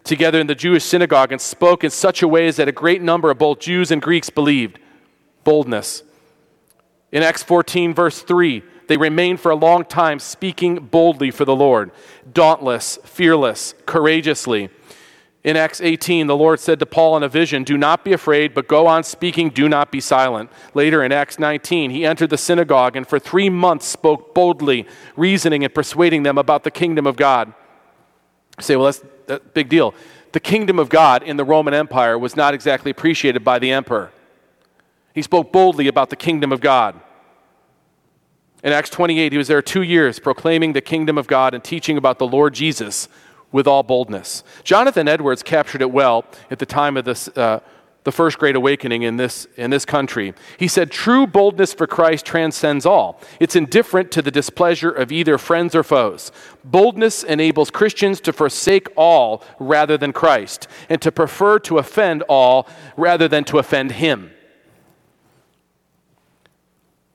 [0.05, 3.03] together in the Jewish synagogue and spoke in such a way as that a great
[3.03, 4.79] number of both Jews and Greeks believed.
[5.45, 6.03] Boldness.
[7.13, 11.55] In Acts 14, verse 3, they remained for a long time speaking boldly for the
[11.55, 11.91] Lord,
[12.33, 14.71] dauntless, fearless, courageously.
[15.43, 18.53] In Acts 18, the Lord said to Paul in a vision, Do not be afraid,
[18.53, 20.51] but go on speaking, do not be silent.
[20.75, 24.87] Later in Acts 19, he entered the synagogue and for three months spoke boldly,
[25.17, 27.55] reasoning and persuading them about the kingdom of God.
[28.59, 29.95] You say, well, that's a big deal.
[30.33, 34.13] The kingdom of God in the Roman Empire was not exactly appreciated by the emperor.
[35.15, 37.01] He spoke boldly about the kingdom of God.
[38.63, 41.97] In Acts 28, he was there two years proclaiming the kingdom of God and teaching
[41.97, 43.09] about the Lord Jesus
[43.51, 44.45] with all boldness.
[44.63, 47.61] Jonathan Edwards captured it well at the time of this, uh,
[48.05, 50.33] the first great awakening in this, in this country.
[50.59, 53.21] He said, True boldness for Christ transcends all.
[53.39, 56.33] It's indifferent to the displeasure of either friends or foes.
[56.65, 62.67] Boldness enables Christians to forsake all rather than Christ, and to prefer to offend all
[62.97, 64.31] rather than to offend Him.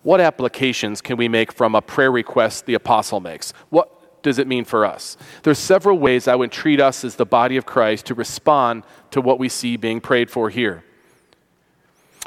[0.04, 3.54] What applications can we make from a prayer request the apostle makes?
[3.70, 3.95] What,
[4.26, 5.18] does it mean for us?
[5.44, 9.22] There's several ways I would treat us as the body of Christ to respond to
[9.22, 10.84] what we see being prayed for here.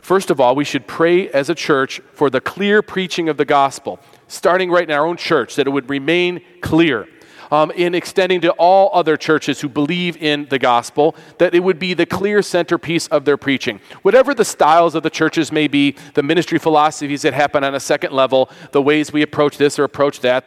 [0.00, 3.44] First of all, we should pray as a church for the clear preaching of the
[3.44, 7.08] gospel, starting right in our own church, that it would remain clear.
[7.50, 11.78] Um, in extending to all other churches who believe in the gospel, that it would
[11.78, 13.80] be the clear centerpiece of their preaching.
[14.02, 17.80] Whatever the styles of the churches may be, the ministry philosophies that happen on a
[17.80, 20.44] second level, the ways we approach this or approach that,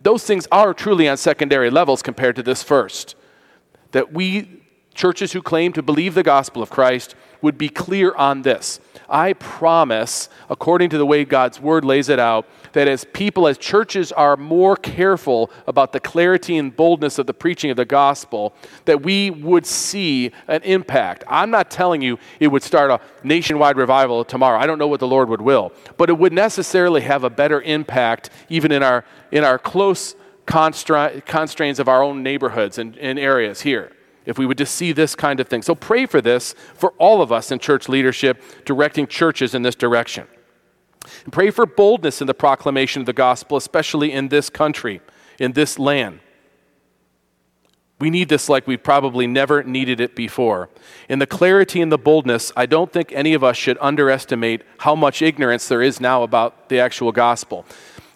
[0.00, 3.14] those things are truly on secondary levels compared to this first.
[3.92, 4.62] That we,
[4.94, 8.80] churches who claim to believe the gospel of Christ, would be clear on this.
[9.08, 13.58] I promise, according to the way God's word lays it out, that as people, as
[13.58, 18.54] churches are more careful about the clarity and boldness of the preaching of the gospel,
[18.84, 21.24] that we would see an impact.
[21.26, 24.58] I'm not telling you it would start a nationwide revival tomorrow.
[24.58, 27.60] I don't know what the Lord would will, but it would necessarily have a better
[27.62, 30.14] impact even in our, in our close
[30.46, 33.92] constra- constraints of our own neighborhoods and, and areas here
[34.30, 35.60] if we would just see this kind of thing.
[35.60, 39.74] So pray for this for all of us in church leadership, directing churches in this
[39.74, 40.28] direction.
[41.24, 45.00] And pray for boldness in the proclamation of the gospel, especially in this country,
[45.40, 46.20] in this land.
[47.98, 50.70] We need this like we've probably never needed it before.
[51.08, 54.94] In the clarity and the boldness, I don't think any of us should underestimate how
[54.94, 57.66] much ignorance there is now about the actual gospel.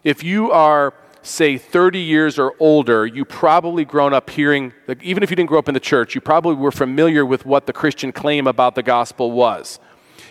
[0.04, 0.94] If you are
[1.24, 5.58] say 30 years or older, you probably grown up hearing, even if you didn't grow
[5.58, 8.82] up in the church, you probably were familiar with what the Christian claim about the
[8.82, 9.80] gospel was.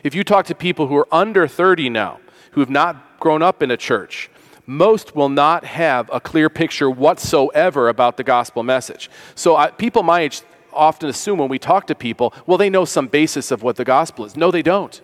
[0.03, 2.19] If you talk to people who are under 30 now,
[2.51, 4.29] who have not grown up in a church,
[4.65, 9.09] most will not have a clear picture whatsoever about the gospel message.
[9.36, 10.41] So I, people my age
[10.72, 13.86] often assume when we talk to people, well, they know some basis of what the
[13.86, 14.38] gospel is.
[14.38, 15.01] No, they don't.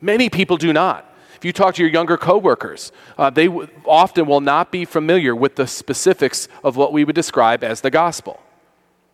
[0.00, 1.15] Many people do not.
[1.36, 5.36] If you talk to your younger coworkers, uh, they w- often will not be familiar
[5.36, 8.40] with the specifics of what we would describe as the gospel.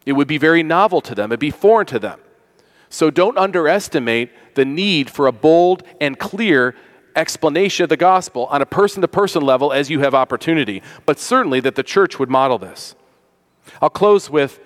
[0.06, 2.20] It would be very novel to them, it'd be foreign to them.
[2.88, 6.76] So don't underestimate the need for a bold and clear
[7.16, 11.18] explanation of the gospel on a person to person level as you have opportunity, but
[11.18, 12.94] certainly that the church would model this.
[13.80, 14.60] I'll close with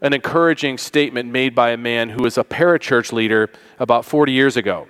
[0.00, 4.56] an encouraging statement made by a man who was a parachurch leader about 40 years
[4.56, 4.86] ago.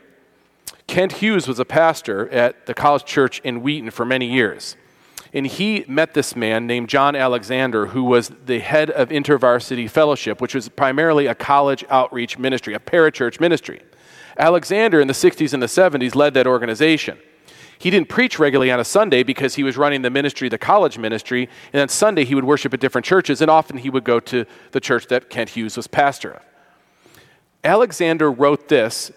[0.86, 4.76] Kent Hughes was a pastor at the college church in Wheaton for many years.
[5.32, 10.40] And he met this man named John Alexander, who was the head of InterVarsity Fellowship,
[10.40, 13.82] which was primarily a college outreach ministry, a parachurch ministry.
[14.38, 17.18] Alexander in the 60s and the 70s led that organization.
[17.78, 20.98] He didn't preach regularly on a Sunday because he was running the ministry, the college
[20.98, 24.20] ministry, and on Sunday he would worship at different churches, and often he would go
[24.20, 26.42] to the church that Kent Hughes was pastor of.
[27.64, 29.10] Alexander wrote this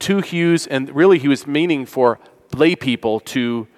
[0.00, 2.18] to Hughes, and really he was meaning for
[2.54, 3.68] lay people to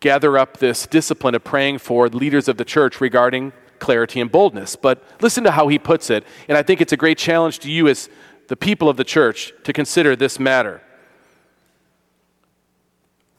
[0.00, 4.76] gather up this discipline of praying for leaders of the church regarding clarity and boldness.
[4.76, 7.70] But listen to how he puts it, and I think it's a great challenge to
[7.70, 8.08] you as
[8.48, 10.82] the people of the church to consider this matter.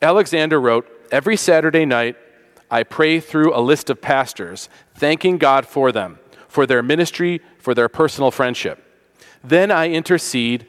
[0.01, 2.15] Alexander wrote, Every Saturday night,
[2.69, 7.75] I pray through a list of pastors, thanking God for them, for their ministry, for
[7.75, 8.83] their personal friendship.
[9.43, 10.65] Then I intercede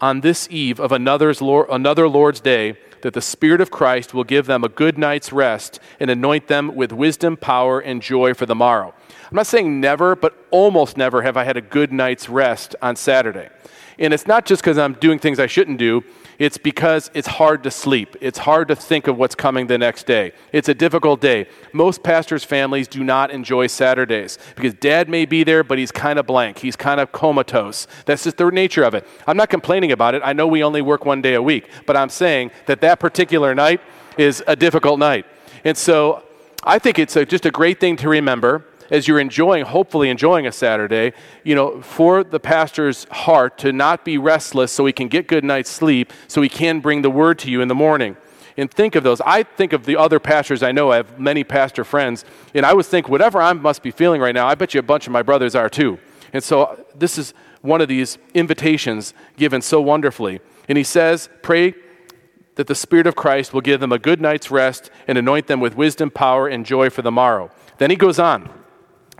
[0.00, 4.24] on this eve of another's Lord, another Lord's day that the Spirit of Christ will
[4.24, 8.46] give them a good night's rest and anoint them with wisdom, power, and joy for
[8.46, 8.94] the morrow.
[9.30, 12.96] I'm not saying never, but almost never have I had a good night's rest on
[12.96, 13.48] Saturday.
[13.98, 16.04] And it's not just because I'm doing things I shouldn't do,
[16.38, 18.16] it's because it's hard to sleep.
[18.20, 20.32] It's hard to think of what's coming the next day.
[20.52, 21.46] It's a difficult day.
[21.72, 26.18] Most pastors' families do not enjoy Saturdays because dad may be there, but he's kind
[26.18, 26.58] of blank.
[26.58, 27.86] He's kind of comatose.
[28.04, 29.06] That's just the nature of it.
[29.26, 30.22] I'm not complaining about it.
[30.24, 33.54] I know we only work one day a week, but I'm saying that that particular
[33.54, 33.80] night
[34.18, 35.26] is a difficult night.
[35.64, 36.22] And so
[36.62, 40.46] I think it's a, just a great thing to remember as you're enjoying, hopefully enjoying
[40.46, 41.12] a Saturday,
[41.44, 45.44] you know, for the pastor's heart to not be restless so he can get good
[45.44, 48.16] night's sleep, so he can bring the word to you in the morning.
[48.56, 49.20] And think of those.
[49.20, 50.90] I think of the other pastors I know.
[50.90, 52.24] I have many pastor friends,
[52.54, 54.82] and I would think whatever I must be feeling right now, I bet you a
[54.82, 55.98] bunch of my brothers are too.
[56.32, 60.40] And so uh, this is one of these invitations given so wonderfully.
[60.68, 61.74] And he says, Pray
[62.54, 65.60] that the Spirit of Christ will give them a good night's rest and anoint them
[65.60, 67.50] with wisdom, power, and joy for the morrow.
[67.78, 68.50] Then he goes on.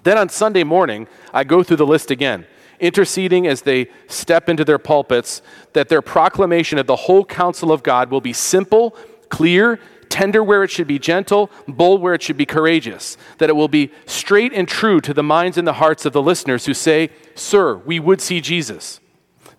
[0.06, 2.46] Then on Sunday morning, I go through the list again,
[2.78, 5.42] interceding as they step into their pulpits
[5.72, 8.96] that their proclamation of the whole counsel of God will be simple,
[9.30, 13.56] clear, tender where it should be gentle, bold where it should be courageous, that it
[13.56, 16.74] will be straight and true to the minds and the hearts of the listeners who
[16.74, 19.00] say, Sir, we would see Jesus.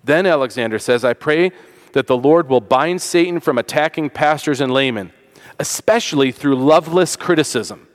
[0.02, 1.52] Then Alexander says, I pray
[1.92, 5.12] that the Lord will bind Satan from attacking pastors and laymen,
[5.60, 7.87] especially through loveless criticism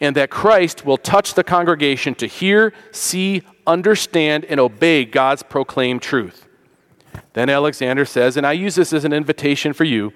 [0.00, 6.02] and that Christ will touch the congregation to hear, see, understand, and obey God's proclaimed
[6.02, 6.46] truth.
[7.32, 10.12] Then Alexander says, and I use this as an invitation for you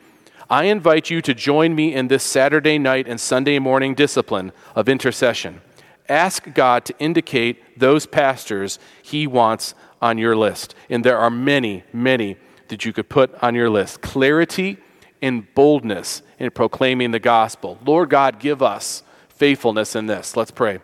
[0.52, 4.86] I invite you to join me in this Saturday night and Sunday morning discipline of
[4.86, 5.62] intercession.
[6.10, 10.74] Ask God to indicate those pastors he wants on your list.
[10.90, 12.36] And there are many, many
[12.68, 14.02] that you could put on your list.
[14.02, 14.76] Clarity
[15.22, 17.78] and boldness in proclaiming the gospel.
[17.82, 19.02] Lord God, give us
[19.34, 20.36] faithfulness in this.
[20.36, 20.80] Let's pray.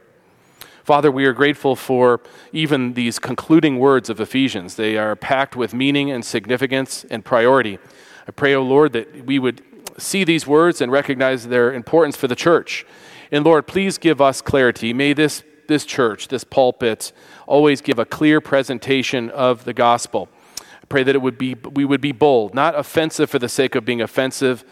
[0.88, 2.20] Father, we are grateful for
[2.50, 4.76] even these concluding words of Ephesians.
[4.76, 7.78] They are packed with meaning and significance and priority.
[8.26, 9.62] I pray, O oh Lord, that we would
[9.98, 12.86] see these words and recognize their importance for the church.
[13.30, 14.94] And Lord, please give us clarity.
[14.94, 17.12] May this, this church, this pulpit,
[17.46, 20.28] always give a clear presentation of the gospel.
[20.60, 23.74] I pray that it would be, we would be bold, not offensive for the sake
[23.74, 24.64] of being offensive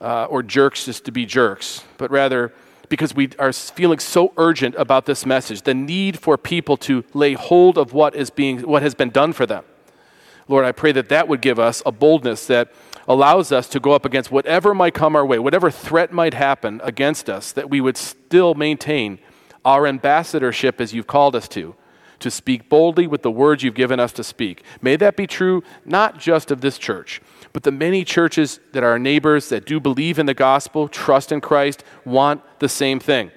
[0.00, 2.52] uh, or jerks just to be jerks, but rather
[2.88, 7.34] because we are feeling so urgent about this message, the need for people to lay
[7.34, 9.64] hold of what is being what has been done for them.
[10.48, 12.72] Lord, I pray that that would give us a boldness that
[13.06, 16.80] allows us to go up against whatever might come our way, whatever threat might happen
[16.82, 19.18] against us, that we would still maintain
[19.64, 21.74] our ambassadorship as you've called us to,
[22.18, 24.62] to speak boldly with the words you've given us to speak.
[24.80, 27.20] May that be true not just of this church,
[27.52, 31.40] but the many churches that are neighbors that do believe in the gospel, trust in
[31.40, 33.30] Christ, want the same thing.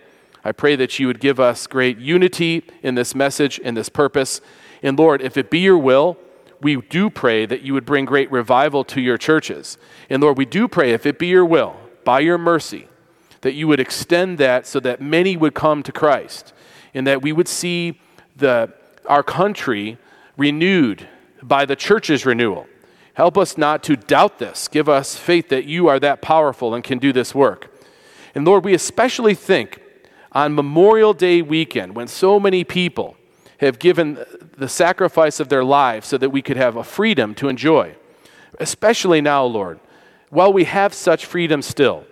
[0.43, 4.41] I pray that you would give us great unity in this message, in this purpose.
[4.81, 6.17] And Lord, if it be your will,
[6.61, 9.77] we do pray that you would bring great revival to your churches.
[10.09, 12.87] And Lord, we do pray, if it be your will, by your mercy,
[13.41, 16.53] that you would extend that so that many would come to Christ
[16.93, 17.99] and that we would see
[18.35, 18.71] the,
[19.07, 19.97] our country
[20.37, 21.07] renewed
[21.41, 22.67] by the church's renewal.
[23.13, 24.67] Help us not to doubt this.
[24.67, 27.69] Give us faith that you are that powerful and can do this work.
[28.33, 29.81] And Lord, we especially think
[30.31, 33.15] on Memorial Day weekend when so many people
[33.59, 34.17] have given
[34.57, 37.95] the sacrifice of their lives so that we could have a freedom to enjoy.
[38.59, 39.79] Especially now, Lord,
[40.29, 42.05] while we have such freedom still,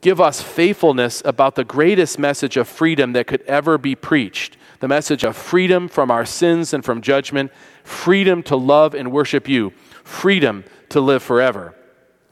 [0.00, 4.88] give us faithfulness about the greatest message of freedom that could ever be preached the
[4.88, 7.50] message of freedom from our sins and from judgment,
[7.84, 9.72] freedom to love and worship you,
[10.04, 11.74] freedom to live forever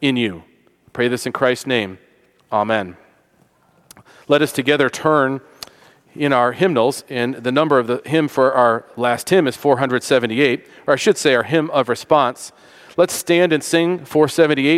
[0.01, 0.45] in you.
[0.93, 1.99] Pray this in Christ's name.
[2.53, 2.97] Amen.
[4.29, 5.41] Let us together turn
[6.15, 10.67] in our hymnals, and the number of the hymn for our last hymn is 478,
[10.87, 12.53] or I should say our hymn of response.
[12.97, 14.71] Let's stand and sing 478.